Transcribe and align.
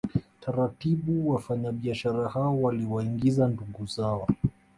Taratibu 0.39 1.29
wafanyabiashara 1.29 2.29
hao 2.29 2.61
waliwaingiza 2.61 3.47
ndugu 3.47 3.85
zao 3.85 4.27